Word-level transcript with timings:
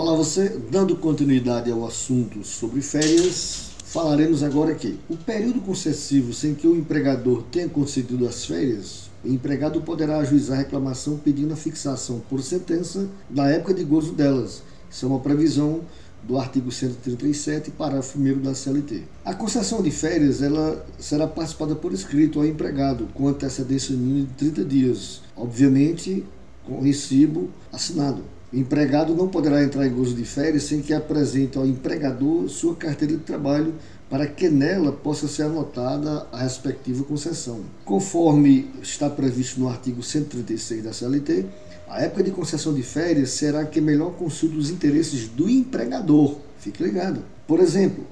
Olá 0.00 0.14
você, 0.14 0.50
dando 0.70 0.94
continuidade 0.94 1.72
ao 1.72 1.84
assunto 1.84 2.44
sobre 2.44 2.80
férias, 2.80 3.70
falaremos 3.84 4.44
agora 4.44 4.72
que 4.72 4.96
o 5.08 5.16
período 5.16 5.60
concessivo 5.60 6.32
sem 6.32 6.54
que 6.54 6.68
o 6.68 6.76
empregador 6.76 7.42
tenha 7.50 7.68
concedido 7.68 8.24
as 8.24 8.46
férias, 8.46 9.10
o 9.24 9.28
empregado 9.28 9.80
poderá 9.80 10.18
ajuizar 10.18 10.56
reclamação 10.56 11.16
pedindo 11.16 11.52
a 11.52 11.56
fixação 11.56 12.22
por 12.30 12.40
sentença 12.44 13.08
da 13.28 13.48
época 13.48 13.74
de 13.74 13.82
gozo 13.82 14.12
delas. 14.12 14.62
Isso 14.88 15.04
é 15.04 15.08
uma 15.08 15.18
previsão 15.18 15.80
do 16.22 16.38
artigo 16.38 16.70
137, 16.70 17.72
parágrafo 17.72 18.20
1 18.20 18.40
da 18.40 18.54
CLT. 18.54 19.02
A 19.24 19.34
concessão 19.34 19.82
de 19.82 19.90
férias 19.90 20.42
ela 20.42 20.86
será 21.00 21.26
participada 21.26 21.74
por 21.74 21.92
escrito 21.92 22.38
ao 22.38 22.46
empregado, 22.46 23.08
com 23.14 23.26
antecedência 23.26 23.96
mínima 23.96 24.28
de 24.28 24.34
30 24.34 24.64
dias, 24.64 25.22
obviamente 25.36 26.24
com 26.68 26.80
recibo 26.80 27.48
assinado. 27.72 28.22
O 28.52 28.56
empregado 28.56 29.14
não 29.14 29.28
poderá 29.28 29.62
entrar 29.62 29.86
em 29.86 29.92
gozo 29.92 30.14
de 30.14 30.24
férias 30.24 30.64
sem 30.64 30.80
que 30.80 30.94
apresente 30.94 31.58
ao 31.58 31.66
empregador 31.66 32.48
sua 32.48 32.74
carteira 32.74 33.14
de 33.14 33.22
trabalho 33.22 33.74
para 34.08 34.26
que 34.26 34.48
nela 34.48 34.90
possa 34.90 35.28
ser 35.28 35.42
anotada 35.42 36.26
a 36.32 36.42
respectiva 36.42 37.04
concessão. 37.04 37.60
Conforme 37.84 38.70
está 38.82 39.10
previsto 39.10 39.60
no 39.60 39.68
artigo 39.68 40.02
136 40.02 40.82
da 40.82 40.92
CLT, 40.92 41.44
a 41.88 42.02
época 42.02 42.22
de 42.22 42.30
concessão 42.30 42.72
de 42.72 42.82
férias 42.82 43.30
será 43.30 43.64
que 43.64 43.80
melhor 43.80 44.12
consulta 44.12 44.56
os 44.56 44.70
interesses 44.70 45.28
do 45.28 45.48
empregador. 45.48 46.36
Fique 46.58 46.82
ligado. 46.82 47.22
Por 47.46 47.60
exemplo, 47.60 48.04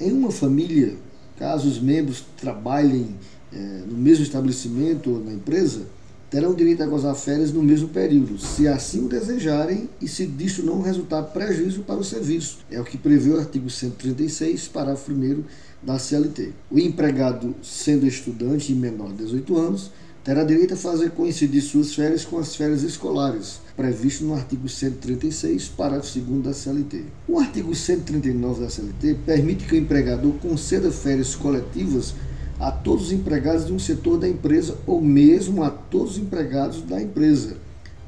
em 0.00 0.12
uma 0.12 0.30
família, 0.30 0.96
caso 1.36 1.68
os 1.68 1.80
membros 1.80 2.24
trabalhem 2.36 3.14
é, 3.52 3.56
no 3.86 3.96
mesmo 3.96 4.24
estabelecimento 4.24 5.10
ou 5.10 5.24
na 5.24 5.32
empresa, 5.32 5.86
terão 6.30 6.54
direito 6.54 6.82
a 6.82 6.86
gozar 6.86 7.14
férias 7.14 7.52
no 7.52 7.62
mesmo 7.62 7.88
período, 7.88 8.38
se 8.38 8.68
assim 8.68 9.04
o 9.04 9.08
desejarem 9.08 9.88
e 10.00 10.06
se 10.06 10.26
disto 10.26 10.62
não 10.62 10.82
resultar 10.82 11.22
prejuízo 11.22 11.80
para 11.82 11.96
o 11.96 12.04
serviço. 12.04 12.58
É 12.70 12.80
o 12.80 12.84
que 12.84 12.98
prevê 12.98 13.30
o 13.30 13.38
artigo 13.38 13.70
136, 13.70 14.68
parágrafo 14.68 15.10
1 15.10 15.42
da 15.82 15.98
CLT. 15.98 16.52
O 16.70 16.78
empregado, 16.78 17.54
sendo 17.62 18.06
estudante 18.06 18.72
e 18.72 18.74
menor 18.74 19.08
de 19.08 19.24
18 19.24 19.56
anos, 19.56 19.90
terá 20.22 20.44
direito 20.44 20.74
a 20.74 20.76
fazer 20.76 21.12
coincidir 21.12 21.62
suas 21.62 21.94
férias 21.94 22.22
com 22.22 22.38
as 22.38 22.54
férias 22.54 22.82
escolares, 22.82 23.60
previsto 23.74 24.24
no 24.24 24.34
artigo 24.34 24.68
136, 24.68 25.68
parágrafo 25.68 26.18
2 26.18 26.42
da 26.42 26.52
CLT. 26.52 27.04
O 27.26 27.38
artigo 27.38 27.74
139 27.74 28.60
da 28.60 28.68
CLT 28.68 29.16
permite 29.24 29.64
que 29.64 29.74
o 29.74 29.78
empregador 29.78 30.34
conceda 30.34 30.90
férias 30.90 31.34
coletivas 31.34 32.12
a 32.58 32.70
todos 32.70 33.06
os 33.06 33.12
empregados 33.12 33.66
de 33.66 33.72
um 33.72 33.78
setor 33.78 34.18
da 34.18 34.28
empresa 34.28 34.76
ou 34.86 35.00
mesmo 35.00 35.62
a 35.62 35.70
todos 35.70 36.12
os 36.12 36.18
empregados 36.18 36.82
da 36.82 37.00
empresa, 37.00 37.56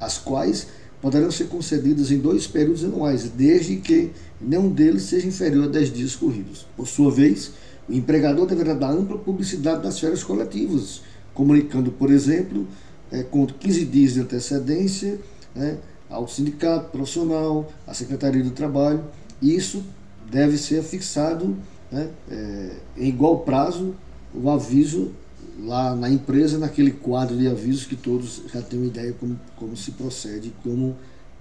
as 0.00 0.16
quais 0.18 0.68
poderão 1.00 1.30
ser 1.30 1.44
concedidas 1.44 2.10
em 2.10 2.18
dois 2.18 2.46
períodos 2.46 2.84
anuais, 2.84 3.30
desde 3.30 3.76
que 3.76 4.10
nenhum 4.40 4.70
deles 4.70 5.02
seja 5.02 5.28
inferior 5.28 5.64
a 5.64 5.68
10 5.68 5.92
dias 5.92 6.16
corridos. 6.16 6.66
Por 6.76 6.86
sua 6.86 7.10
vez, 7.10 7.52
o 7.88 7.92
empregador 7.92 8.46
deverá 8.46 8.74
dar 8.74 8.90
ampla 8.90 9.18
publicidade 9.18 9.82
das 9.82 9.98
férias 9.98 10.24
coletivas, 10.24 11.02
comunicando, 11.34 11.92
por 11.92 12.10
exemplo, 12.10 12.66
é, 13.12 13.22
com 13.22 13.46
15 13.46 13.84
dias 13.84 14.14
de 14.14 14.20
antecedência 14.20 15.20
né, 15.54 15.78
ao 16.10 16.26
sindicato 16.26 16.90
profissional, 16.90 17.70
à 17.86 17.94
Secretaria 17.94 18.42
do 18.42 18.50
Trabalho. 18.50 19.04
Isso 19.40 19.84
deve 20.30 20.58
ser 20.58 20.82
fixado 20.82 21.56
né, 21.92 22.08
é, 22.30 22.70
em 22.96 23.08
igual 23.08 23.40
prazo 23.40 23.94
o 24.34 24.50
aviso 24.50 25.12
lá 25.60 25.94
na 25.94 26.08
empresa, 26.08 26.58
naquele 26.58 26.92
quadro 26.92 27.36
de 27.36 27.48
avisos 27.48 27.84
que 27.84 27.96
todos 27.96 28.42
já 28.52 28.62
têm 28.62 28.78
uma 28.78 28.86
ideia 28.86 29.12
como, 29.18 29.38
como 29.56 29.76
se 29.76 29.92
procede, 29.92 30.52
como 30.62 30.96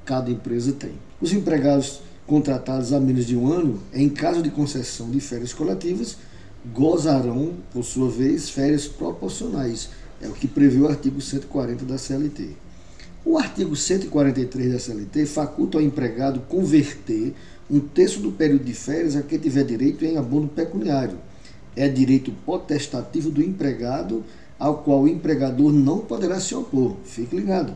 cada 0.05 0.31
empresa 0.31 0.71
tem. 0.71 0.93
Os 1.21 1.31
empregados 1.31 2.01
contratados 2.25 2.93
há 2.93 2.99
menos 2.99 3.25
de 3.25 3.35
um 3.35 3.51
ano, 3.51 3.79
em 3.93 4.09
caso 4.09 4.41
de 4.41 4.49
concessão 4.49 5.09
de 5.09 5.19
férias 5.19 5.53
coletivas, 5.53 6.17
gozarão, 6.73 7.53
por 7.71 7.83
sua 7.83 8.09
vez, 8.09 8.49
férias 8.49 8.87
proporcionais. 8.87 9.89
É 10.21 10.27
o 10.27 10.33
que 10.33 10.47
prevê 10.47 10.79
o 10.79 10.87
artigo 10.87 11.21
140 11.21 11.85
da 11.85 11.97
CLT. 11.97 12.49
O 13.23 13.37
artigo 13.37 13.75
143 13.75 14.71
da 14.71 14.79
CLT 14.79 15.25
faculta 15.25 15.77
ao 15.77 15.83
empregado 15.83 16.39
converter 16.41 17.33
um 17.69 17.79
terço 17.79 18.19
do 18.19 18.31
período 18.31 18.63
de 18.63 18.73
férias 18.73 19.15
a 19.15 19.21
quem 19.21 19.37
tiver 19.37 19.63
direito 19.63 20.05
em 20.05 20.17
abono 20.17 20.47
pecuniário 20.47 21.17
é 21.77 21.87
direito 21.87 22.31
potestativo 22.43 23.29
do 23.29 23.41
empregado, 23.41 24.25
ao 24.57 24.79
qual 24.79 25.03
o 25.03 25.07
empregador 25.07 25.71
não 25.71 25.99
poderá 25.99 26.39
se 26.39 26.55
opor. 26.55 26.97
Fique 27.05 27.35
ligado. 27.35 27.73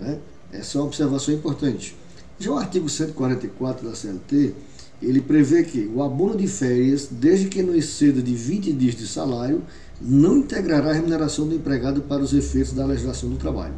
Né? 0.00 0.18
Essa 0.50 0.78
é 0.78 0.80
uma 0.80 0.86
observação 0.86 1.34
importante. 1.34 1.94
Já 2.38 2.50
o 2.50 2.56
artigo 2.56 2.88
144 2.88 3.88
da 3.88 3.94
CLT, 3.94 4.54
ele 5.02 5.20
prevê 5.20 5.62
que 5.62 5.90
o 5.94 6.02
abono 6.02 6.36
de 6.36 6.48
férias, 6.48 7.08
desde 7.10 7.48
que 7.48 7.62
não 7.62 7.74
exceda 7.74 8.22
de 8.22 8.34
20 8.34 8.72
dias 8.72 8.94
de 8.94 9.06
salário, 9.06 9.62
não 10.00 10.38
integrará 10.38 10.90
a 10.90 10.94
remuneração 10.94 11.46
do 11.46 11.54
empregado 11.54 12.02
para 12.02 12.22
os 12.22 12.32
efeitos 12.32 12.72
da 12.72 12.86
legislação 12.86 13.28
do 13.28 13.36
trabalho. 13.36 13.74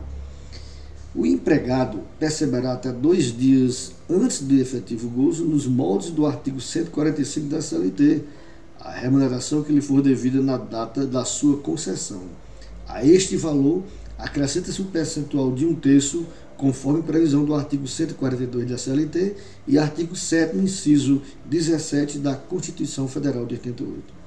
O 1.15 1.27
empregado 1.27 2.01
perceberá 2.19 2.75
até 2.75 2.93
dois 2.93 3.37
dias 3.37 3.93
antes 4.09 4.41
do 4.43 4.55
efetivo 4.55 5.09
gozo, 5.09 5.45
nos 5.45 5.67
moldes 5.67 6.11
do 6.11 6.27
artigo 6.27 6.61
145 6.61 7.47
da 7.49 7.61
CLT, 7.61 8.23
a 8.81 8.93
remuneração 8.93 9.63
que 9.63 9.73
lhe 9.73 9.81
for 9.81 10.03
devida 10.03 10.41
na 10.41 10.57
data 10.57 11.07
da 11.07 11.25
sua 11.25 11.59
concessão. 11.59 12.23
A 12.87 13.05
este 13.05 13.37
valor, 13.37 13.83
acrescenta-se 14.17 14.81
um 14.81 14.87
percentual 14.87 15.53
de 15.53 15.67
um 15.67 15.75
terço, 15.75 16.27
conforme 16.57 17.03
previsão 17.03 17.45
do 17.45 17.55
artigo 17.55 17.87
142 17.87 18.69
da 18.69 18.77
CLT 18.77 19.37
e 19.67 19.79
artigo 19.79 20.17
7 20.17 20.57
inciso 20.57 21.23
17 21.45 22.19
da 22.19 22.35
Constituição 22.35 23.07
Federal 23.07 23.47
de 23.47 23.55
88. 23.55 24.19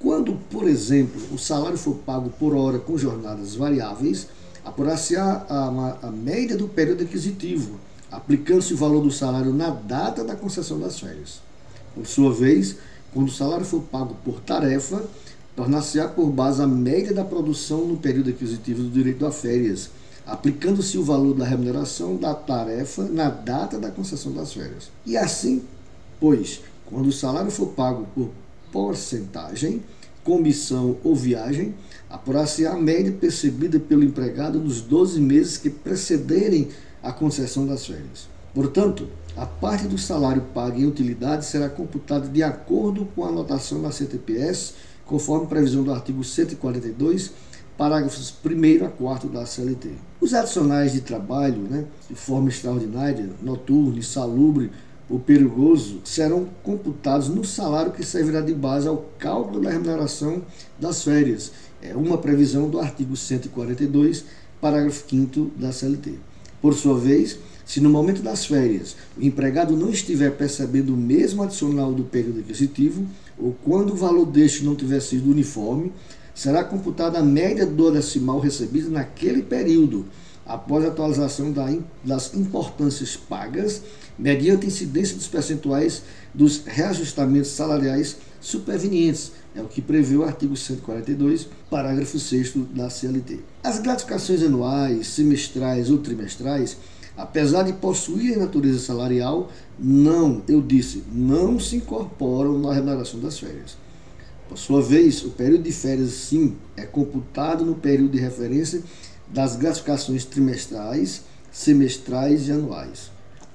Quando, 0.00 0.34
por 0.48 0.68
exemplo, 0.68 1.20
o 1.32 1.38
salário 1.38 1.76
for 1.76 1.96
pago 1.96 2.30
por 2.30 2.54
hora 2.54 2.78
com 2.78 2.96
jornadas 2.96 3.54
variáveis, 3.54 4.28
apurar-se-á 4.64 5.44
a, 5.48 6.06
a, 6.06 6.10
média 6.10 6.56
do 6.56 6.68
período 6.68 7.02
aquisitivo, 7.02 7.80
aplicando-se 8.10 8.72
o 8.74 8.76
valor 8.76 9.02
do 9.02 9.10
salário 9.10 9.52
na 9.52 9.70
data 9.70 10.22
da 10.22 10.36
concessão 10.36 10.78
das 10.78 11.00
férias. 11.00 11.40
Por 11.94 12.06
sua 12.06 12.32
vez, 12.32 12.76
quando 13.12 13.28
o 13.28 13.32
salário 13.32 13.64
for 13.64 13.80
pago 13.82 14.16
por 14.24 14.40
tarefa, 14.40 15.04
tornar-se-á 15.56 16.08
por 16.08 16.30
base 16.30 16.62
a 16.62 16.66
média 16.66 17.12
da 17.12 17.24
produção 17.24 17.84
no 17.84 17.96
período 17.96 18.30
aquisitivo 18.30 18.82
do 18.82 18.90
direito 18.90 19.26
a 19.26 19.32
férias, 19.32 19.90
aplicando-se 20.26 20.98
o 20.98 21.02
valor 21.02 21.34
da 21.34 21.44
remuneração 21.44 22.16
da 22.16 22.34
tarefa 22.34 23.02
na 23.04 23.28
data 23.28 23.78
da 23.78 23.90
concessão 23.90 24.32
das 24.32 24.52
férias. 24.52 24.90
E 25.04 25.16
assim, 25.16 25.62
pois, 26.20 26.60
quando 26.86 27.08
o 27.08 27.12
salário 27.12 27.50
for 27.50 27.68
pago 27.68 28.06
por 28.14 28.30
porcentagem, 28.70 29.82
comissão 30.22 30.98
ou 31.02 31.16
viagem, 31.16 31.74
apurar-se 32.10 32.66
a 32.66 32.74
média 32.74 33.12
percebida 33.12 33.80
pelo 33.80 34.04
empregado 34.04 34.58
nos 34.58 34.80
12 34.80 35.20
meses 35.20 35.56
que 35.56 35.70
precederem 35.70 36.68
a 37.02 37.12
concessão 37.12 37.66
das 37.66 37.86
férias. 37.86 38.28
Portanto, 38.54 39.08
a 39.36 39.46
parte 39.46 39.86
do 39.86 39.98
salário 39.98 40.42
pago 40.54 40.78
em 40.80 40.86
utilidade 40.86 41.44
será 41.44 41.68
computada 41.68 42.26
de 42.28 42.42
acordo 42.42 43.06
com 43.14 43.24
a 43.24 43.28
anotação 43.28 43.80
da 43.80 43.92
CTPS, 43.92 44.74
conforme 45.06 45.46
previsão 45.46 45.82
do 45.82 45.92
artigo 45.92 46.24
142, 46.24 47.30
parágrafos 47.76 48.34
1 48.44 48.84
a 48.84 48.88
4 48.88 49.28
da 49.28 49.46
CLT. 49.46 49.90
Os 50.20 50.34
adicionais 50.34 50.92
de 50.92 51.00
trabalho, 51.00 51.62
né, 51.62 51.84
de 52.08 52.16
forma 52.16 52.48
extraordinária, 52.48 53.30
noturno, 53.40 53.96
insalubre 53.96 54.72
ou 55.08 55.20
perigoso, 55.20 56.00
serão 56.04 56.48
computados 56.62 57.28
no 57.28 57.44
salário 57.44 57.92
que 57.92 58.04
servirá 58.04 58.40
de 58.40 58.52
base 58.52 58.88
ao 58.88 59.06
cálculo 59.18 59.60
da 59.60 59.70
remuneração 59.70 60.42
das 60.78 61.04
férias. 61.04 61.52
É 61.80 61.94
uma 61.94 62.18
previsão 62.18 62.68
do 62.68 62.80
artigo 62.80 63.16
142, 63.16 64.24
parágrafo 64.60 65.08
5 65.08 65.52
da 65.56 65.70
CLT. 65.70 66.14
Por 66.60 66.74
sua 66.74 66.98
vez, 66.98 67.38
se 67.68 67.82
no 67.82 67.90
momento 67.90 68.22
das 68.22 68.46
férias 68.46 68.96
o 69.14 69.22
empregado 69.22 69.76
não 69.76 69.90
estiver 69.90 70.30
percebendo 70.30 70.94
o 70.94 70.96
mesmo 70.96 71.42
adicional 71.42 71.92
do 71.92 72.02
período 72.02 72.40
aquisitivo, 72.40 73.06
ou 73.38 73.54
quando 73.62 73.92
o 73.92 73.96
valor 73.96 74.24
deste 74.24 74.64
não 74.64 74.74
tiver 74.74 75.00
sido 75.00 75.30
uniforme, 75.30 75.92
será 76.34 76.64
computada 76.64 77.18
a 77.18 77.22
média 77.22 77.66
do 77.66 77.90
decimal 77.90 78.40
recebido 78.40 78.90
naquele 78.90 79.42
período, 79.42 80.06
após 80.46 80.82
a 80.82 80.88
atualização 80.88 81.52
das 82.02 82.32
importâncias 82.32 83.16
pagas, 83.16 83.82
mediante 84.18 84.66
incidência 84.66 85.14
dos 85.14 85.28
percentuais 85.28 86.02
dos 86.32 86.62
reajustamentos 86.64 87.50
salariais 87.50 88.16
supervenientes. 88.40 89.32
É 89.54 89.60
o 89.60 89.68
que 89.68 89.82
prevê 89.82 90.16
o 90.16 90.24
artigo 90.24 90.56
142, 90.56 91.48
parágrafo 91.68 92.18
6 92.18 92.54
da 92.74 92.88
CLT. 92.88 93.40
As 93.62 93.78
gratificações 93.78 94.42
anuais, 94.42 95.06
semestrais 95.08 95.90
ou 95.90 95.98
trimestrais 95.98 96.78
apesar 97.18 97.64
de 97.64 97.72
possuírem 97.72 98.38
natureza 98.38 98.78
salarial, 98.78 99.50
não, 99.76 100.40
eu 100.48 100.62
disse, 100.62 101.02
não 101.12 101.58
se 101.58 101.76
incorporam 101.76 102.56
na 102.58 102.72
remuneração 102.72 103.18
das 103.18 103.38
férias. 103.38 103.76
Por 104.48 104.56
sua 104.56 104.80
vez, 104.80 105.24
o 105.24 105.30
período 105.30 105.64
de 105.64 105.72
férias, 105.72 106.10
sim, 106.12 106.56
é 106.76 106.86
computado 106.86 107.64
no 107.64 107.74
período 107.74 108.12
de 108.12 108.18
referência 108.18 108.82
das 109.26 109.56
gratificações 109.56 110.24
trimestrais, 110.24 111.22
semestrais 111.50 112.48
e 112.48 112.52
anuais. 112.52 113.10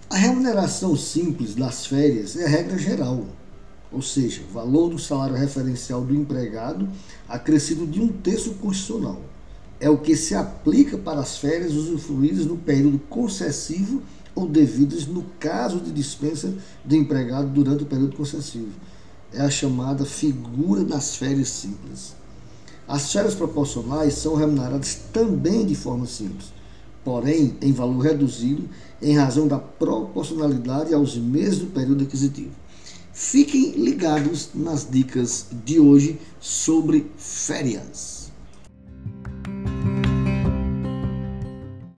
A 0.09 0.17
remuneração 0.17 0.95
simples 0.95 1.55
das 1.55 1.87
férias 1.87 2.35
é 2.35 2.45
regra 2.45 2.77
geral, 2.77 3.25
ou 3.91 4.01
seja, 4.01 4.41
valor 4.53 4.89
do 4.89 4.99
salário 4.99 5.35
referencial 5.35 6.01
do 6.01 6.13
empregado 6.13 6.87
acrescido 7.27 7.87
de 7.87 8.01
um 8.01 8.09
terço 8.09 8.55
constitucional. 8.55 9.21
É 9.83 9.89
o 9.89 9.97
que 9.97 10.15
se 10.15 10.33
aplica 10.33 10.97
para 10.97 11.19
as 11.19 11.35
férias 11.35 11.73
usufruídas 11.73 12.45
no 12.45 12.55
período 12.55 12.97
concessivo 13.09 14.01
ou 14.33 14.47
devidas 14.47 15.05
no 15.05 15.23
caso 15.37 15.77
de 15.77 15.91
dispensa 15.91 16.55
do 16.85 16.95
empregado 16.95 17.49
durante 17.49 17.83
o 17.83 17.85
período 17.85 18.15
concessivo. 18.15 18.71
É 19.33 19.41
a 19.41 19.49
chamada 19.49 20.05
figura 20.05 20.85
das 20.85 21.17
férias 21.17 21.49
simples. 21.49 22.15
As 22.87 23.11
férias 23.11 23.35
proporcionais 23.35 24.13
são 24.13 24.35
remuneradas 24.35 25.01
também 25.11 25.65
de 25.65 25.75
forma 25.75 26.05
simples, 26.05 26.53
porém 27.03 27.57
em 27.61 27.73
valor 27.73 27.99
reduzido 27.99 28.69
em 29.01 29.17
razão 29.17 29.49
da 29.49 29.59
proporcionalidade 29.59 30.93
aos 30.93 31.17
meses 31.17 31.59
do 31.59 31.65
período 31.65 32.05
aquisitivo. 32.05 32.51
Fiquem 33.11 33.71
ligados 33.71 34.51
nas 34.55 34.89
dicas 34.89 35.47
de 35.65 35.77
hoje 35.77 36.17
sobre 36.39 37.11
férias. 37.17 38.22